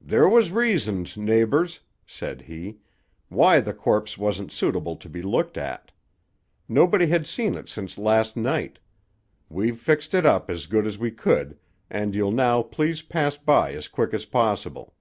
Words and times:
"There 0.00 0.28
was 0.28 0.50
reasons, 0.50 1.16
neighbors," 1.16 1.78
said 2.04 2.42
he, 2.42 2.78
"why 3.28 3.60
the 3.60 3.72
corpse 3.72 4.18
wasn't 4.18 4.50
suitable 4.50 4.96
to 4.96 5.08
be 5.08 5.22
looked 5.22 5.56
at. 5.56 5.92
Nobody 6.68 7.06
had 7.06 7.24
seen 7.24 7.54
it 7.54 7.68
since 7.68 7.96
last 7.96 8.36
night. 8.36 8.80
We've 9.48 9.78
fixed 9.78 10.12
it 10.12 10.26
up 10.26 10.50
as 10.50 10.66
good 10.66 10.88
as 10.88 10.98
we 10.98 11.12
could, 11.12 11.56
and 11.88 12.16
you'll 12.16 12.32
now 12.32 12.64
please 12.64 13.00
pass 13.02 13.36
by 13.36 13.72
as 13.74 13.86
quick 13.86 14.12
as 14.12 14.24
possible." 14.24 14.96